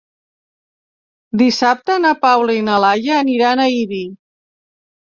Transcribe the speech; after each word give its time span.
Dissabte 1.43 1.99
na 2.07 2.15
Paula 2.25 2.57
i 2.63 2.67
na 2.73 2.83
Laia 2.87 3.15
aniran 3.23 3.65
a 3.67 3.71
Ibi. 3.79 4.05